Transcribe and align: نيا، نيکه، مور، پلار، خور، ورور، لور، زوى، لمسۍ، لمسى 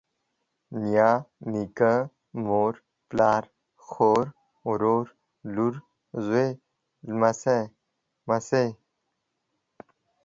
نيا، 0.81 1.09
نيکه، 1.51 1.93
مور، 2.45 2.73
پلار، 3.09 3.43
خور، 3.87 4.25
ورور، 4.67 5.05
لور، 5.53 5.73
زوى، 6.25 6.47
لمسۍ، 7.07 7.61
لمسى 8.27 8.65